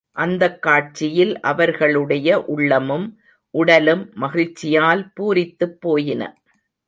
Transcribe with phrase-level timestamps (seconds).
[0.17, 3.19] அந்தக் காட்சியில் அவர்களுடைய உள்ளமும்,
[3.53, 6.21] உடலும் மகிழ்ச்சியால் பூரித்துப் போயின.